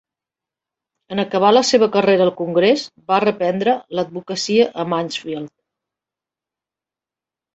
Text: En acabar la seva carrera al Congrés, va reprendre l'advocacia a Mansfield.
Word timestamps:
En 1.15 1.21
acabar 1.23 1.49
la 1.57 1.61
seva 1.71 1.89
carrera 1.95 2.23
al 2.27 2.31
Congrés, 2.39 2.85
va 3.11 3.19
reprendre 3.25 3.75
l'advocacia 3.99 4.65
a 4.85 4.85
Mansfield. 4.95 5.53